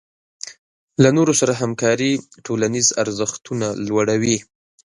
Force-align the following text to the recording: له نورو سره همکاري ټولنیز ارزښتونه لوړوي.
له 1.03 1.09
نورو 1.17 1.33
سره 1.41 1.53
همکاري 1.61 2.11
ټولنیز 2.45 2.87
ارزښتونه 3.03 3.67
لوړوي. 3.87 4.37